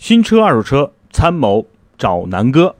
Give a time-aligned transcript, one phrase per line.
[0.00, 1.66] 新车、二手车参谋
[1.98, 2.74] 找南哥，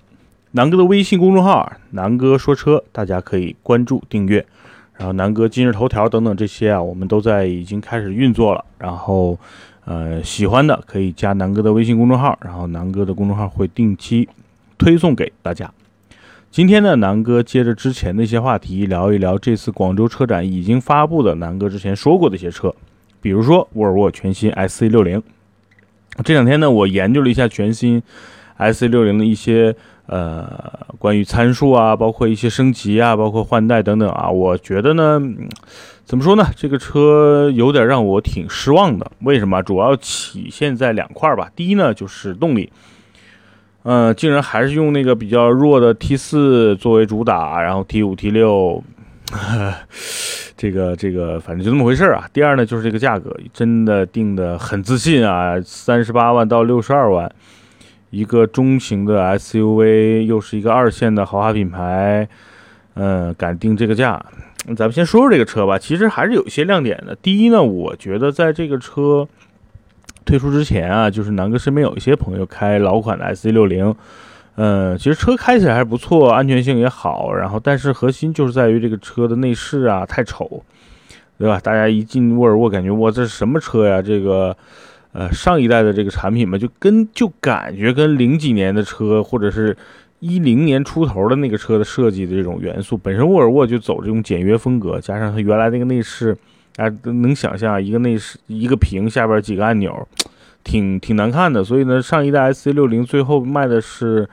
[0.52, 4.44] 南哥的微信公众号“南哥说车”，大家可以关注订阅。
[4.94, 8.64] 然后南哥今日头条等等这些啊，我们都在已经开始运作了。
[8.78, 9.38] 然后，
[9.84, 14.26] 呃，喜欢的可以加南哥的微信公众号，然后南哥的公众号会定期
[14.78, 15.70] 推送给大家。
[16.50, 22.74] 今天呢，南哥接着之前的一些话题聊一聊这次广州车展已经发布的南哥之前说过的一些车，
[23.20, 25.22] 比如说沃尔沃全新 S C 六零。
[26.22, 28.02] 这两天呢，我研究了一下全新
[28.56, 29.74] S C 六零的一些
[30.06, 30.46] 呃
[30.98, 34.30] 关于参数啊，包括一些升级啊，包括换代等等啊。
[34.30, 35.20] 我觉得呢，
[36.04, 36.46] 怎么说呢？
[36.54, 39.10] 这个车有点让我挺失望的。
[39.20, 39.62] 为什么？
[39.62, 41.50] 主要体现在两块吧。
[41.56, 42.70] 第一呢，就是动力，
[43.84, 48.82] 嗯，竟然还是用那个比较弱的 T 四作为主打，然后 T 五、T 六。
[50.56, 52.28] 这个这个，反正就这么回事儿啊。
[52.32, 57.30] 第二呢，就是这个价格真的定的很自信啊，三十八万到六十二万，
[58.10, 62.28] 一个中型的 SUV，又是一个二线的豪华品牌，
[62.94, 64.22] 嗯，敢定这个价。
[64.76, 67.16] 咱们先说说这个车吧，其实还是有一些亮点的。
[67.16, 69.26] 第一呢，我觉得在这个车
[70.24, 73.94] 推出之前啊，就是南哥身边有一些朋友开老款的 SC 六零。
[74.56, 80.62] 嗯，其实车开起来还不错，安全性也好，然后但是核心就是在于这个车的内饰啊太丑，
[81.38, 81.58] 对吧？
[81.58, 84.02] 大家一进沃尔沃，感觉哇这是什么车呀？
[84.02, 84.54] 这个
[85.12, 89.74] 呃上一代的这个产品嘛，就跟就感觉跟零几年的车或者是
[90.18, 96.36] 一零年出头的那个车的设计的这种元素，本身沃尔沃就走这种简约风格，加上它原来那个内饰，
[96.76, 100.06] 大家都能想象一个内饰一个屏下边几个按钮。
[100.62, 104.28] 挺挺难看的，所以呢，上一代 S C 六零最后卖的是，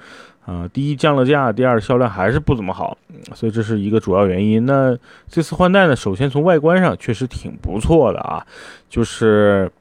[0.46, 2.98] 啊，第一降了价，第二销量还是不怎么好，
[3.34, 4.66] 所以这是一个主要原因。
[4.66, 8.46] 那这次换代呢，首先从外观上确实挺不错的啊，
[8.90, 9.72] 就是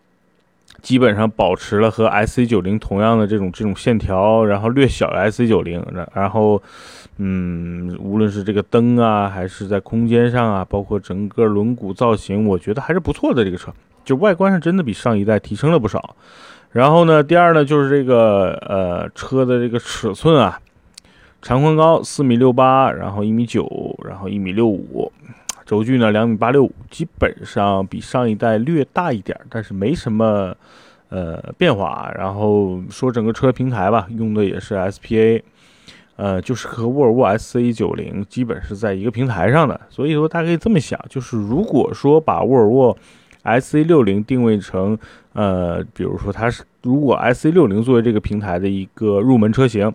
[0.82, 6.62] 基本上保持了和 S C 九零同样的这种这种线条，然后略小 S C 九零，然然后，
[7.18, 13.72] 嗯，无论是这个灯啊，还是在空间上啊，包括整个轮毂造型，我觉得还是不错的这个车。
[14.06, 16.16] 就外观上真的比上一代提升了不少，
[16.70, 20.60] 然后呢，第二呢就是这个呃车的这个尺寸啊，
[21.42, 23.68] 长宽高四米六八，然后一米九，
[24.08, 25.10] 然后一米六五，
[25.64, 30.54] 轴距呢两米八六五，基本上比上一代略大一点，但是没什么
[31.08, 32.08] 呃变化。
[32.16, 35.42] 然后说整个车平台吧，用的也是 SPA，
[36.14, 39.80] 呃，就是和沃尔沃 SC 九零基本是在一个平台上的。
[39.90, 42.96] 所以说大家可以这么想，就是如果说把沃尔沃
[43.46, 44.98] S C 六零定位成，
[45.32, 49.92] 呃，比如说它是如果 S C 六零作为这个平台的一个入门车型，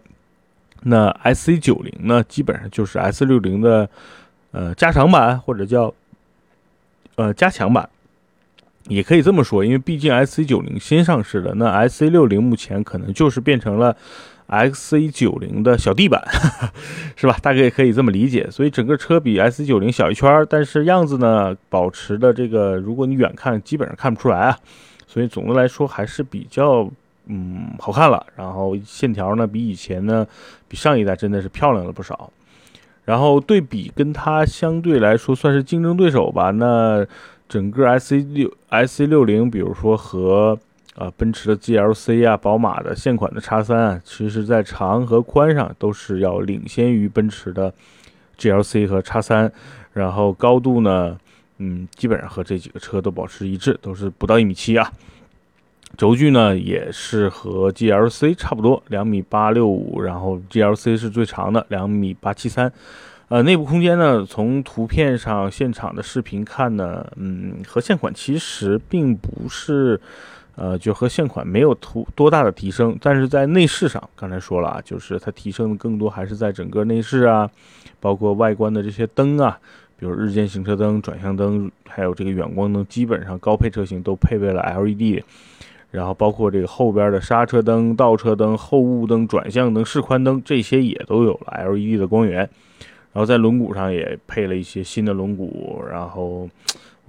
[0.83, 3.89] 那 S C 九零呢，基本上就是 S 六零的
[4.51, 5.93] 呃加长版或者叫
[7.15, 7.89] 呃加强版，
[8.87, 13.95] 也可以这么说，因为毕竟 S C 九零新上市的，那 S C 六零目前可能就是变成了。
[14.51, 16.21] X C 九零的小地板，
[17.15, 17.37] 是吧？
[17.41, 18.47] 大概也可以这么理解。
[18.51, 24.57] 所以整个车比 S 九零小一圈，但是样子呢，保持的这个，如果你远看，基本上看不出来啊。
[25.07, 26.89] 所以总的来说还是比较
[27.27, 28.25] 嗯好看了。
[28.35, 30.27] 然后线条呢，比以前呢，
[30.67, 32.29] 比上一代真的是漂亮了不少。
[33.05, 36.51] 然后对比跟它相对来说算是竞争对手吧。
[36.51, 37.05] 那
[37.49, 40.57] 整个 S C 六 S C 六零，比如说和
[40.95, 47.73] 啊，奔驰的 GLC 啊，宝马的现款的叉三啊，其实在长和宽上都是要领先于奔驰的
[48.37, 49.49] GLC 和叉三，
[49.93, 51.17] 然后高度呢，
[51.59, 54.91] 嗯，基本上和这几个车都保持一致，都是不到一米七啊。
[55.95, 62.71] 轴距呢也是和 GLC 差不多，两米八六五，然后 GLC 是最长的，两米八七三。
[63.29, 69.97] 呃，内部空间呢，从图片上、现场的视频看呢，嗯，和现款其实并不是。
[70.55, 77.49] 呃，就和现款没有图多大的提升，但是在内饰上，刚才说了啊，就是它提升的更多还是在整个内饰啊，
[77.99, 79.57] 包括外观的这些灯啊，
[79.97, 85.23] 比如日间行车灯、转向灯，还有这个远光灯，基本上高配车型都配备了 LED，
[85.89, 92.39] 然后包括这个后边的刹车灯、倒车灯、后雾灯、转向灯、示宽灯，这些也都有了 LED 的光源，
[93.13, 96.49] 然后在轮毂上也配了一些新的轮毂，然后。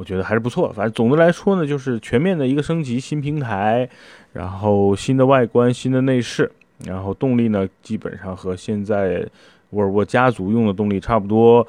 [0.02, 3.88] 我觉得还是不错，反正总的来说呢，就是全面的一个升级，新平台，
[4.32, 6.50] 然后新的外观、新的内饰，
[6.84, 9.24] 然后动力呢，基本上和现在
[9.70, 11.64] 沃尔沃家族用的动力差不多。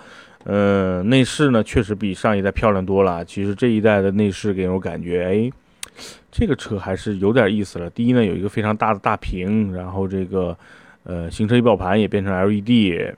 [0.45, 3.23] 嗯，内饰呢，确实比上一代漂亮多了。
[3.23, 5.51] 其实这一代的内饰给我感觉，哎，
[6.31, 7.87] 这个车还是有点意思了。
[7.91, 10.57] 第一呢，有一个非常大的大屏，然后这个
[11.03, 13.13] 呃行车仪表盘也变成 LED。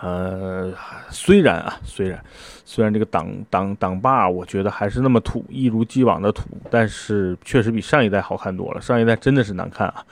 [0.00, 0.72] 呃，
[1.10, 2.24] 虽然啊，虽然
[2.64, 8.80] 虽然这个挡挡挡把，我觉得还是那么土，一如既往的土，但是确实比上一代好看多了。
[8.80, 10.04] 上一代真的是难看啊。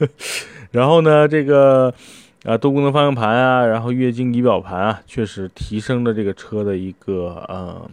[0.72, 1.92] 然后呢，这个
[2.44, 7.88] 啊多功能方向盘啊，然后液晶仪表盘啊，确实提升了这个车的一个呃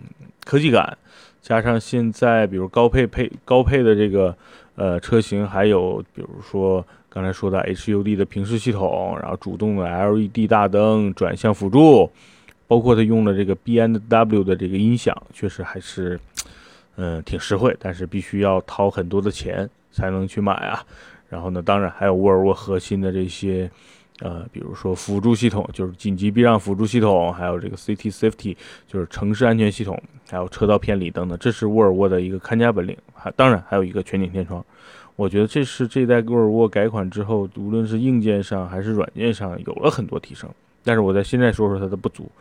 [0.45, 0.97] 科技感。
[1.41, 4.35] 加上现在比如高配配高配的这个
[4.75, 6.85] 呃车型，还有比如说。
[7.09, 12.09] 刚才说的 HUD 的平视系统，然后主动的 LED 大灯、转向辅助，
[12.68, 16.19] 包括它用了这个 B&W 的这个音响，确实还是，
[16.98, 17.75] 嗯，挺实惠。
[17.80, 20.83] 但是必须要掏很多的钱才能去买啊。
[21.30, 23.69] 然后呢，当然还有沃尔沃核心的这些，
[24.19, 28.56] 呃，比如说辅助系统，就是紧急避让辅助系统，还有这个 City Safety，
[28.88, 30.00] 就是城市安全系统，
[30.30, 32.95] 还有车道偏离等等，这是沃尔沃的一个看家本领。
[33.15, 34.63] 还当然还有一个全景天窗。
[35.18, 40.48] 我觉得这是这一代沃尔沃改款之后，无论是硬件上还是软件上有了很多提升。
[40.84, 42.31] 但是我在现在说说它的不足，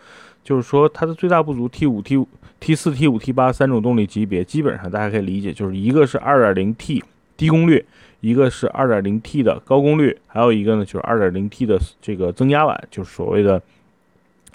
[0.45, 2.29] 就是说它的最大不足，T 五、T 五、
[2.61, 7.03] T 四、T 五、T 八三种动力级别，基本上大家可以理解，就是一个是 2.0T
[7.37, 7.85] 低功率，
[8.21, 13.61] 一个是 2.0T 的高功率，还有一个呢就是 2.0T 的这个增压版，就是所谓的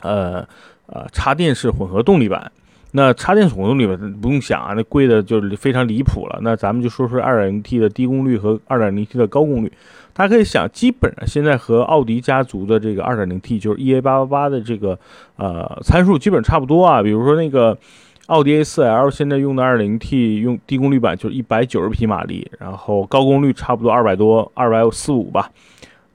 [0.01, 0.47] 呃
[0.85, 2.51] 呃插电式混合动力版。
[2.93, 6.39] 那插电混动里面不用想啊，那贵的就是非常离谱了。
[6.41, 9.71] 那咱们就说说 2.0T 的低功率和 2.0T 的高功率。
[10.13, 14.99] 大家可以想，基本上现在和奥迪家族的这个 2.0T，就是 EA888 的这个
[15.37, 17.01] 呃参数基本差不多啊。
[17.01, 17.77] 比如说那个
[18.25, 25.49] 奥迪 A4L 现在用的 2.0T 用低功率版就是190匹马力，然后高功率差不多200多，245吧。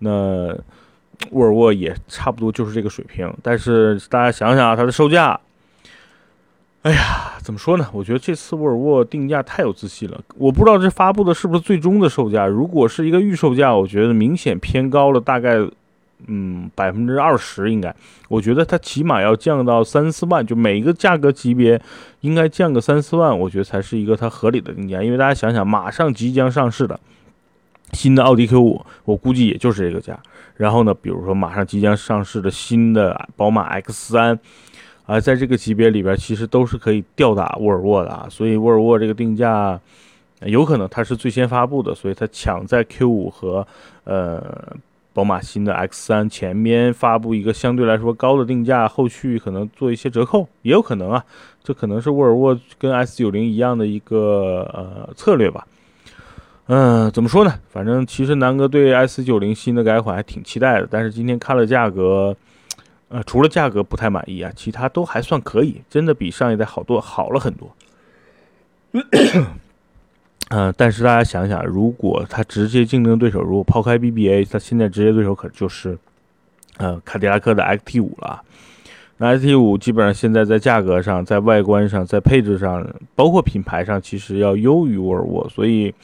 [0.00, 0.54] 那
[1.30, 3.32] 沃尔沃也差不多就是这个水平。
[3.42, 5.40] 但是大家想想啊，它的售价。
[6.86, 7.88] 哎呀，怎么说呢？
[7.92, 10.20] 我觉得这次沃尔沃定价太有自信了。
[10.36, 12.46] 我不知道这发布的是不是最终的售价。
[12.46, 15.56] 如果是一个预售价，我觉得明显偏高了，大概
[16.28, 17.92] 嗯百分之二十应该。
[18.28, 21.82] 我觉得它起码要降到三四万，就每一个价格级别
[22.20, 25.02] 应该降个三四万，我觉得才是一个它合理的定价。
[25.02, 27.00] 因为大家想想，马上即将上市的
[27.94, 30.16] 新的奥迪 Q 五，我估计也就是这个价。
[30.54, 34.38] 然后呢，比如说马上即将上市的新的宝马 X 三。
[35.06, 39.80] 啊，在这个级别里边，其实都是可以吊打沃尔沃的啊，所以沃尔沃这个定价
[40.40, 43.64] 有可能它是最先发布的，所以它抢在 Q5 和
[44.02, 44.42] 呃
[45.14, 51.24] 宝马新的 X3 前面发布一个相对来说高的定价，后续可能做一些折扣，也有可能啊，
[51.62, 55.64] 这可能是沃尔沃跟 S90 一样的一个呃策略吧。
[56.66, 57.54] 嗯，怎么说呢？
[57.68, 62.36] 反正其实南哥对 S90 新的改款还挺期待的，但是今天看了价格。
[63.08, 67.70] 呃，除了价格不太满意啊，其他都还算可以，真的比上一代好多好了很多。
[70.48, 75.98] 嗯，但是大家想想，如果它直接竞争对手，如果抛开 BBA，它现在直接对手可就是
[76.78, 78.42] 呃凯迪拉克的 XT5 了。
[79.18, 85.94] 那 XT5 基本上现在在价格上、在外观上、在配置上，包括品牌上，其实要优于沃尔沃，所以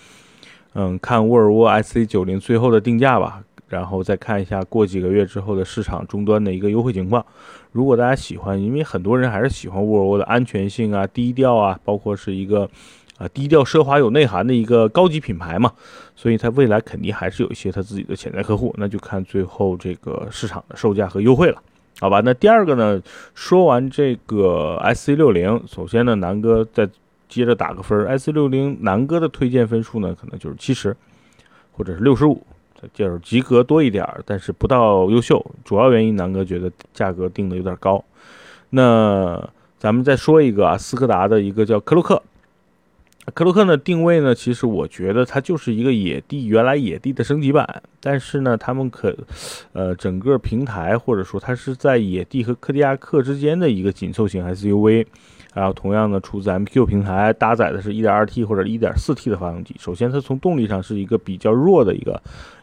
[0.75, 3.43] 嗯，看沃尔沃 SC90 最后的定价吧。
[3.73, 7.25] 然后再看一下过几个月之后的市场终端的一个优惠情况。
[7.71, 12.69] 如果大家喜欢，因为很多人还是喜欢沃尔沃的安全性啊、低调啊，包括是一个
[13.17, 15.73] 啊低调奢华有内涵的一个高级品牌嘛，
[16.15, 18.75] 所以它未来肯定还是有一些它自己的潜在客户。
[18.77, 21.63] 那就看最后这个市场的售价和优惠了，
[21.99, 22.21] 好吧？
[22.23, 23.01] 那第二个呢，
[23.35, 26.87] 说完这个 S C 六零，首先呢，南哥再
[27.27, 30.95] 接着打个分，S C 六零南哥的推荐分数呢，可能就是七十
[31.73, 32.47] 或者是六十五。
[32.93, 35.45] 就是及格多一点儿，但是不到优秀。
[35.65, 38.05] 主要原因，南哥觉得价格定的有点高。
[38.71, 39.49] 那
[39.79, 42.23] 咱们再说一个啊，斯柯达的一个叫科洛克。
[43.35, 47.83] 科洛克呢，定位呢，其实我觉得它就是一个野地，原来野地的升级版。
[48.01, 49.17] 但是呢，他们可，
[49.73, 55.07] 呃，整个平台或者说它是在野地和柯迪亚克之间的一个紧凑型 SUV。
[55.55, 59.77] 然后同样的，出自 MQ 平台，搭载的是 1.2T 或者 1.4T 的发动机。
[59.79, 62.21] 首先，它从动力上是一个比较弱的一个。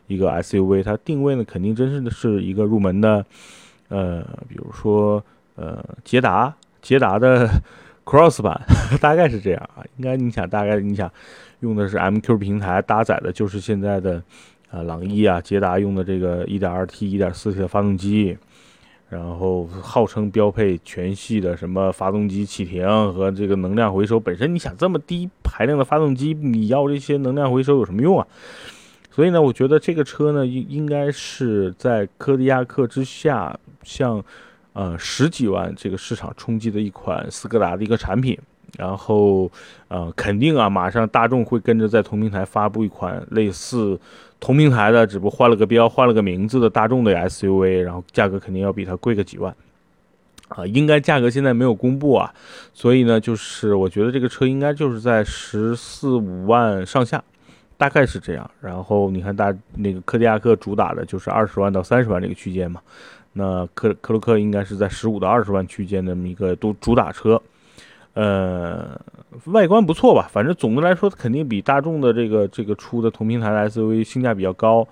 [0.10, 3.24] 一个 SUV，它定位呢肯定真是是一个入门的，
[3.90, 5.24] 呃，比如说
[5.56, 6.52] 呃捷达，
[6.82, 7.48] 捷达的
[8.04, 8.60] Cross 版，
[9.00, 9.86] 大概是这样啊。
[9.98, 11.10] 应该你想，大概你想
[11.60, 14.20] 用的是 MQ 平台，搭载的就是现在的
[14.72, 18.36] 啊朗逸啊，捷达用的这个 1.2T、1.4T 的发动机，
[19.10, 24.20] 然后号称标配全系的什么发动机启停和这个能量回收。
[24.20, 28.26] 本身你想这么低排量的发动机，你要这些能量回收有什么用啊？
[29.12, 34.24] 所以呢，我觉得这个车呢，应应该是在柯迪亚克之下，向
[34.74, 38.38] 呃十几万这个市场冲击的一款斯柯达的一个产品。
[38.78, 39.52] 然后
[39.88, 44.00] 呃，肯定啊，马上大众会跟着在同平台发布一款类似
[44.40, 49.54] 同平台的，只不过换了个标、换了个名字的大众的 SUV，然后价格肯定要比它贵个几万。
[50.50, 52.32] 啊，应该价格现在没有公布啊，
[52.72, 57.24] 所以呢，就是我觉得这个车应该就是在十四五万上下，
[57.80, 58.52] 大概是这样。
[58.60, 62.82] 然后你看大那个柯迪亚克主打的就是二十万到三十万这个区间嘛，
[63.32, 67.42] 那克克洛克应该是在十五到二十万区间的这么一个都主打车，
[68.16, 69.00] 呃，
[69.46, 70.30] 外观不错吧？
[70.30, 74.86] 反正总的来说肯定比大众的这个这个出的同平台的 SUV 性价比较高，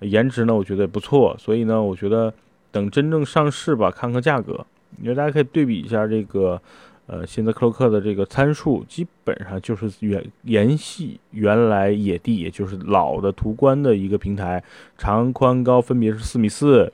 [0.00, 2.34] 颜值呢我觉得也不错，所以呢，我觉得
[2.72, 4.66] 等真正上市吧，看看价格。
[5.00, 6.60] 因为大家可以对比一下这个，
[7.06, 14.62] 呃，现在克洛克的这个参数，基本上就是原沿系原来野地，也就是老的途观的一个平台，
[14.96, 16.92] 长宽高分别是四米四，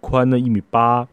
[0.00, 1.06] 宽呢一米八，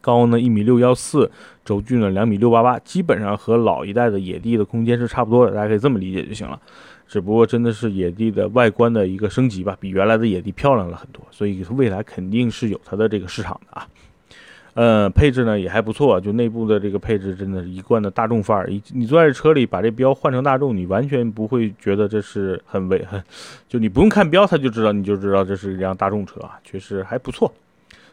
[0.00, 1.30] 高呢一米六幺四，
[1.64, 6.60] 轴距呢两米六八八，基本上和老一代的野地的空间是差不多的，大家可以这么理解就行了。
[7.06, 13.86] 只不过真的是野地的外观的一个升级吧，比原来的野地漂亮了很多，所以未来肯定是有它的这个市场的啊。
[14.74, 18.66] 呃，配置呢也还不错，就内部的这个配置真的是一贯的大众范儿。
[18.68, 23.22] 你你坐在车里把这标换成大众，你完全不会觉得这是很违很，
[23.68, 27.52] 就你不用看标，他就知道你就知道这是一辆大众车啊，确实还不错。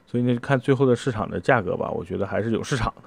[0.06, 3.04] 所以呢，看最后的市场的价格吧，我觉得还是有市场的。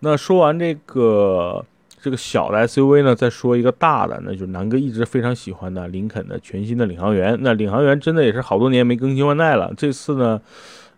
[0.00, 1.64] 那说完这个
[1.98, 7.38] 这个小的 SUV 呢，再说一个大的，那就是南哥一直非常喜欢的林肯的全新的领航员。
[7.40, 10.38] 那领航员真的也是好多年没更新换代了，这次呢。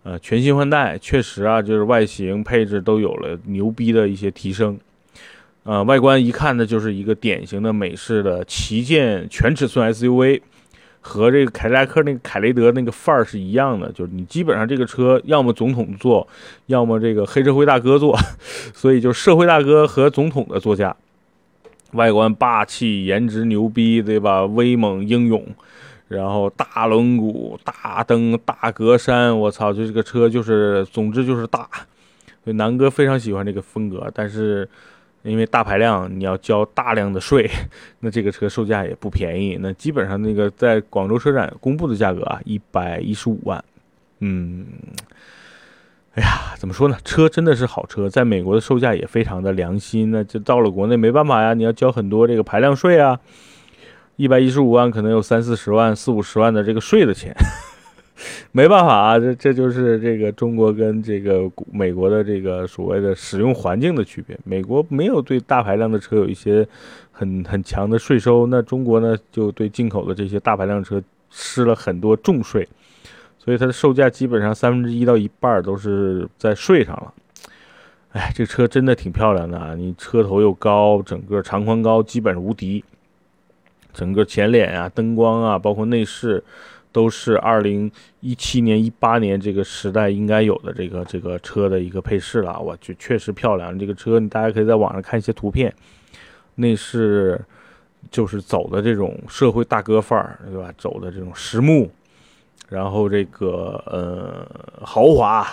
[0.04, 4.78] 呃，全新换代确实啊，就是外形配置都有了牛逼的一些提升。
[5.62, 10.42] 呃，外观一看呢，就是一个典型的美式的旗舰全尺寸 SUV，
[11.00, 13.90] 和这个凯迪拉克那个凯雷德那个范儿是一样的。
[13.92, 16.28] 就是你基本上这个车要么总统坐，
[16.66, 18.14] 要么这个黑社会大哥坐，
[18.74, 20.94] 所以就社会大哥和总统的座驾，
[21.92, 24.44] 外观霸气，颜值牛逼，对吧？
[24.44, 25.42] 威猛英勇。
[26.08, 31.68] 然后大轮毂、大灯、大格栅，我操，就这个车就是，总之就是大。
[32.44, 34.68] 所以南哥非常喜欢这个风格，但是
[35.22, 37.50] 因为大排量，你要交大量的税，
[38.00, 39.56] 那这个车售价也不便宜。
[39.62, 43.64] 那基本上那个在广州车展公布的价格啊，一百一十五万。
[44.20, 44.66] 嗯，
[46.16, 46.98] 哎呀，怎么说呢？
[47.02, 50.10] 车真的是好车，在美国的售价也非常的良心。
[50.10, 53.18] 那就到了国内没办法呀，你要交很多这个排量税啊。
[54.16, 57.34] 一百一十五万可能有三四十万、四五十万的这个税的钱，
[58.52, 64.38] 没办法啊，这这就是这个中国跟这个美国的这个所谓的使用环境的区别。
[64.44, 66.66] 美国没有对大排量的车有一些
[67.10, 72.68] 很很强的税收，那中国呢就对进口的这些大排量车施了很多重税，
[73.36, 77.12] 所以它的售价基本上三分之一到一半都是在税上了。
[78.12, 82.84] 哎，这车真的挺漂亮的啊，你车头又高，整个长宽高基本无敌。
[83.94, 86.42] 整个前脸啊、灯光啊，包括内饰，
[86.92, 92.60] 都是二零一七年、一八年这个时代应该有的这个这个车的一个配饰了。
[92.60, 93.78] 我去，确实漂亮。
[93.78, 95.72] 这个车，你大家可以在网上看一些图片，
[96.56, 97.40] 内饰
[98.10, 100.72] 就是走的这种社会大哥范儿，对吧？
[100.76, 101.88] 走的这种实木，
[102.68, 104.46] 然后这个呃
[104.84, 105.46] 豪华，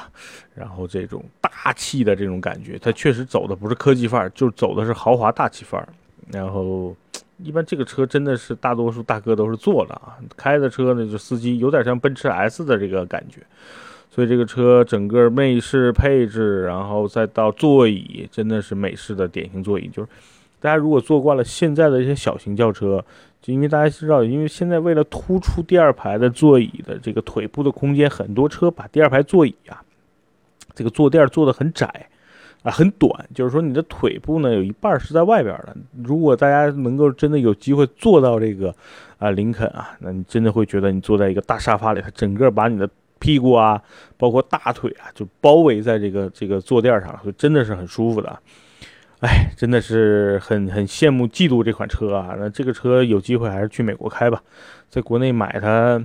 [0.54, 5.88] 然后这种大气的这种感觉，它确实走的不是科技范儿，就走的是豪华大气范儿，
[6.32, 6.96] 然后。
[7.44, 13.42] 一般这个车真的是大多数大哥都是坐的啊，开的车呢就司机有点像奔驰 S 的这个感觉，
[14.10, 19.88] 所以这个车整个内饰配置，然后再到座椅，真的是美式的典型座椅。
[19.88, 20.10] 就是
[20.60, 23.04] 大家如果坐惯了现在的一些小型轿车，
[23.42, 29.82] 就因为大家知道，因为现在为了突出第二排的座椅的这个腿部的空间，很多车把第二排座椅啊，
[30.76, 32.08] 这个坐垫做的很窄。
[32.64, 35.76] 啊，很短，就是说你的腿部呢有一半是在外边的。
[36.04, 38.74] 如果大家能够真的有机会坐到这个
[39.18, 42.88] 啊林肯啊，那你真的会觉得你坐在一个大沙发里，它整个把你的
[43.18, 43.82] 屁股啊，
[44.16, 48.40] 包括大腿啊，就包围在这个这个坐垫上，就真的是很舒服的。
[49.22, 52.36] 哎，真的是很很羡慕嫉妒这款车啊。
[52.38, 54.42] 那这个车有机会还是去美国开吧，
[54.90, 56.04] 在国内买它，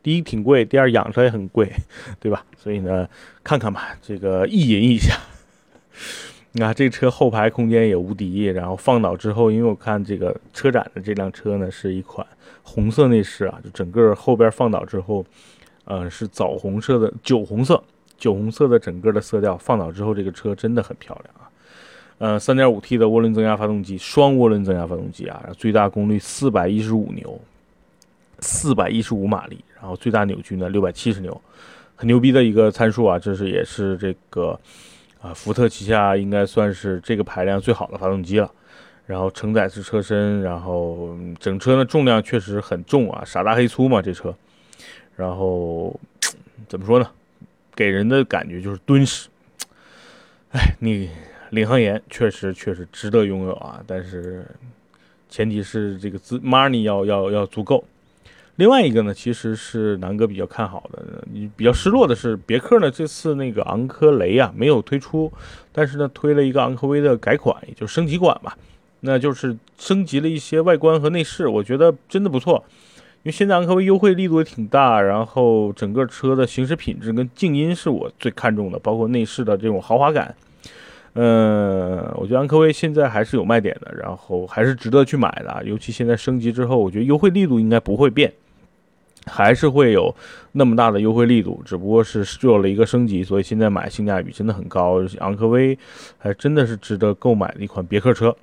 [0.00, 1.72] 第一挺贵，第二养车也很贵，
[2.20, 2.44] 对吧？
[2.56, 3.08] 所以呢，
[3.42, 5.16] 看看吧，这个意淫一下。
[6.54, 12.26] 那这车后排空间也无敌，然后放倒之后，因为我看这个车展的这辆车呢，是一款
[12.62, 15.24] 红色内饰啊，就整个后边放倒之后，
[15.86, 17.82] 呃，是枣红色的酒红色，
[18.18, 21.48] 酒红色的整个的色调，放倒之后这个车真的很漂亮啊。
[22.18, 27.40] 呃，3.5T 的涡轮增压发动机，双涡轮增压发动机啊，最大功率415牛
[28.40, 31.40] ，415马力，然后最大扭矩呢670牛，
[31.96, 34.60] 很牛逼的一个参数啊，这是也是这个。
[35.22, 38.52] 啊，福特旗下应该算是这个排量最好的发动机了。
[39.06, 44.34] 然后承载式车身，然后整车的重量确实很重啊，傻大黑粗嘛这车。
[45.16, 45.98] 然后
[46.68, 47.10] 怎么说呢？
[47.74, 49.28] 给人的感觉就是敦实。
[50.50, 51.10] 哎，你
[51.50, 54.46] 领航员确实确实值得拥有啊，但是
[55.28, 57.84] 前提是这个资 money 要要要足够。
[58.56, 65.32] 另外一个呢，其实是南哥比较看好的，你比较失落的是别克呢，这次那个昂科雷啊没有推出，
[65.72, 68.56] 但是呢推了一个昂科威的改款，也就升级款吧，
[69.00, 72.62] 那就是升级了一些外观和内饰，我觉得真的不错。
[73.24, 80.34] 因为现在昂科威优惠力度也挺大，然后整个车的行驶品质跟静音是我最看重的，包括内饰的这种豪华感。
[81.14, 85.62] 嗯，我觉得昂科威现在还是有卖点的，然后还是值得去买的。
[85.64, 88.32] 尤其现在升级之后，我觉得优惠力度应该不会变，
[89.26, 90.14] 还是会有
[90.52, 95.00] 那么大的优惠力度，只不过是做了一个升级，所以现在买性价比真的很高。
[95.20, 95.78] 昂科威
[96.18, 98.34] 还真的是值得购买的一款别克车。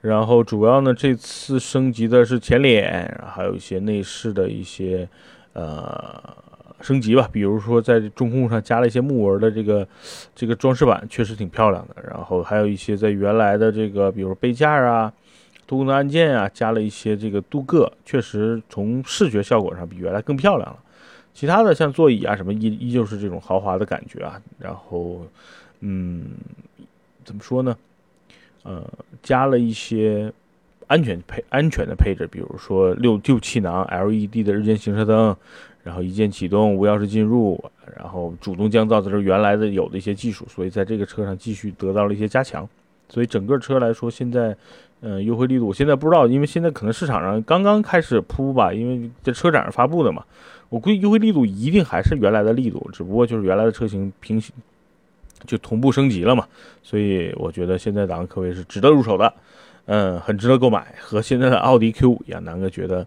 [0.00, 5.08] 然后主要呢，这次升级的是前脸，还有一些内饰的一些
[5.54, 6.22] 呃
[6.80, 7.28] 升级吧。
[7.32, 9.88] 比如说在中控上加了一些木纹的这个
[10.34, 11.96] 这个装饰板，确实挺漂亮的。
[12.06, 15.10] 然后还有一些在原来的这个，比如杯架啊、
[15.66, 20.78] 多功能按键啊，加了一些这个镀铬，确实从视觉效果上比原来更漂亮了。
[21.32, 24.40] 其他的像座椅啊什么，依依旧是这种豪华的感觉啊。
[24.58, 25.26] 然后，
[25.80, 26.26] 嗯，
[27.24, 27.76] 怎么说呢？
[28.62, 28.82] 呃，
[29.22, 30.32] 加了一些
[30.86, 35.36] 安全配安全的配置，比如说六六气囊、LED 的日间行车灯，
[35.82, 37.62] 然后一键启动、无钥匙进入，
[37.96, 42.68] 然后主动降噪，这是原来的有的一些技术，所以在这个车上继续得到了一些加强。
[43.08, 44.56] 所以整个车来说，现在，
[45.06, 50.24] 嗯，优惠力度现在不知道，因为现在可能市场上刚刚开始铺吧，因为在车展上发布的嘛，
[50.70, 54.54] 我估计优惠力度一定还是原来的力度，只不过就是原来的车型平行。
[55.46, 56.48] 就同步升级了嘛，
[56.82, 59.30] 所以我觉得现在的昂科威是值得入手的，
[59.84, 60.94] 嗯，很值得购买。
[60.98, 63.06] 和现在的奥迪 Q 五一样，南哥觉得，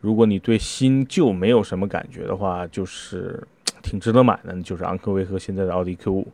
[0.00, 3.42] 如果你对新旧没有什么感觉的话，就是
[3.84, 4.60] 挺值得买的。
[4.62, 6.26] 就是昂科威和现在的奥迪 Q 五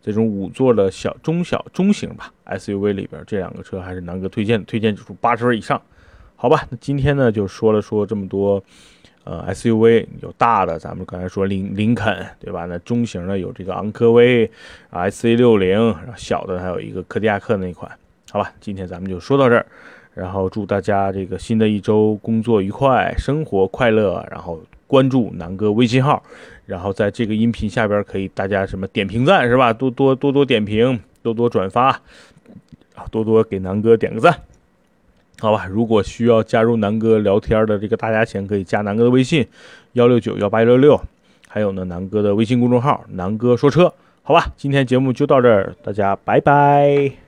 [0.00, 5.82] 这种五座的小中小中型吧 SUV 里边，这两个车还是南哥推荐，推荐指数八十分以上。
[6.36, 8.62] 好吧，那今天呢就说了说这么多。
[9.24, 12.66] 呃，SUV 有大的，咱们刚才说林林肯，对吧？
[12.66, 14.50] 那中型的有这个昂科威
[14.90, 17.88] ，SC60，然后小的还有一个柯迪亚克那款，
[18.32, 18.52] 好吧？
[18.60, 19.64] 今天咱们就说到这儿，
[20.12, 24.60] 然后祝大家这个新的一周工作愉快，生活快乐，然后
[24.92, 26.22] 关注南哥微信号，
[26.66, 29.72] 然后在这个音频下边可以大家什么点评赞是吧？
[29.72, 31.88] 多多多多点评，多多转发
[32.94, 34.38] 啊，多多给南哥点个赞。
[35.40, 39.46] 好吧，如果需要加入南哥聊天的这个大家前，可以加南哥的微信
[39.94, 41.00] 幺六九幺八六六，
[41.48, 43.94] 还有呢南哥的微信公众号南哥说车。
[44.22, 47.21] 好吧，今天节目就到这儿，大家拜拜。